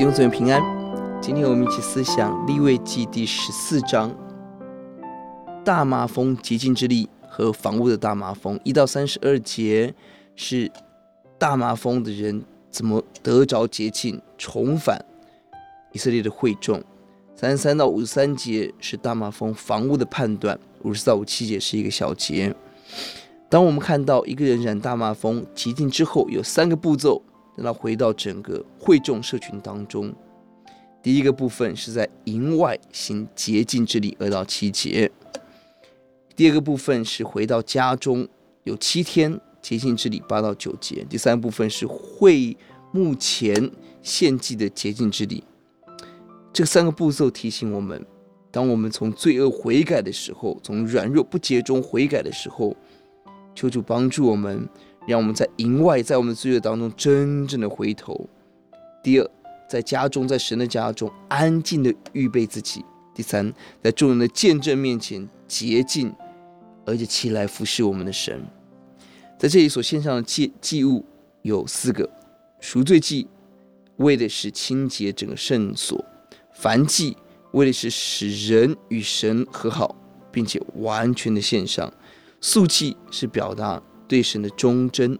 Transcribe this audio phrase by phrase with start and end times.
[0.00, 0.62] 弟兄姊妹平安，
[1.20, 4.10] 今天我们一起思想利未记第十四章，
[5.62, 8.58] 大麻风洁净之力和房屋的大麻风。
[8.64, 9.94] 一到三十二节
[10.34, 10.72] 是
[11.36, 15.04] 大麻风的人怎么得着洁净，重返
[15.92, 16.82] 以色列的会众。
[17.36, 20.58] 三十三到五十三节是大麻风房屋的判断。
[20.80, 22.56] 五十四到五七节是一个小节。
[23.50, 27.22] 当我们看到一个人染大麻风洁净之后，有三个步骤。
[27.60, 30.12] 让他回到整个会众社群当中。
[31.02, 35.08] 第一个部分是在营外行洁净之礼，二到七节；
[36.34, 38.26] 第二个部分是回到家中，
[38.64, 42.56] 有七天洁净之礼，八到九节；第三部分是会
[42.92, 43.70] 目前
[44.02, 45.44] 献祭的洁净之礼。
[46.52, 48.04] 这三个步骤提醒我们：
[48.50, 52.74] 当我们从罪恶悔改的时候，从软弱不洁中悔改的时候，
[53.54, 54.68] 求主帮助我们。
[55.06, 58.28] 让我们在营外，在我们的罪恶当中真正的回头。
[59.02, 59.30] 第二，
[59.68, 62.84] 在家中，在神的家中安静的预备自己。
[63.14, 66.14] 第三，在众人的见证面前洁净，
[66.84, 68.40] 而且起来服侍我们的神。
[69.38, 71.04] 在这里所献上的祭祭物
[71.42, 72.08] 有四个：
[72.60, 73.26] 赎罪祭，
[73.96, 75.98] 为的是清洁整个圣所；
[76.54, 77.16] 燔祭，
[77.52, 79.96] 为的是使人与神和好，
[80.30, 81.90] 并且完全的献上；
[82.40, 83.82] 素祭是表达。
[84.10, 85.16] 对神的忠贞，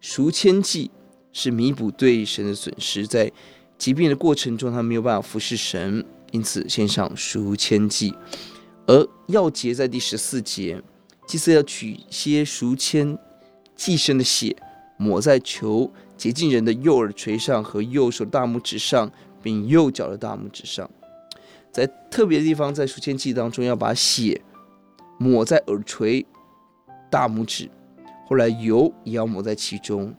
[0.00, 0.90] 赎愆祭
[1.32, 3.30] 是弥补对神的损失，在
[3.78, 8.12] 疾病的过程中，他没有办法服侍神，因此献上赎愆祭。
[8.88, 10.82] 而要节在第十四节，
[11.24, 13.16] 祭司要取些赎愆
[13.76, 14.56] 祭牲的血，
[14.96, 19.08] 抹在求洁净人的右耳垂上和右手大拇指上，
[19.40, 20.90] 并右脚的大拇指上。
[21.70, 24.42] 在特别的地方，在赎愆祭当中，要把血
[25.16, 26.26] 抹在耳垂、
[27.08, 27.70] 大拇指。
[28.32, 30.10] 后来油也要抹在其中，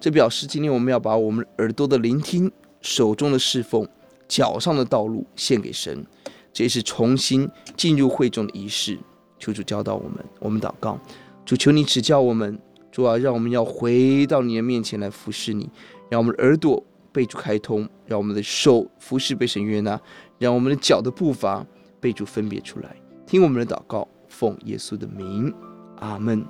[0.00, 2.50] 这表示今天我们要把我们耳朵的聆听、
[2.80, 3.86] 手中的侍奉、
[4.26, 6.04] 脚上的道路献给神，
[6.52, 8.98] 这也是重新进入会众的仪式。
[9.38, 10.98] 求主教导我们，我们祷告，
[11.44, 12.58] 主求你指教我们，
[12.90, 15.70] 主啊，让我们要回到你的面前来服侍你，
[16.10, 16.82] 让我们的耳朵
[17.12, 20.00] 被主开通，让我们的手服侍被神悦纳，
[20.40, 21.64] 让我们的脚的步伐
[22.00, 22.96] 被主分别出来。
[23.24, 25.54] 听我们的祷告，奉耶稣的名，
[26.00, 26.44] 阿门。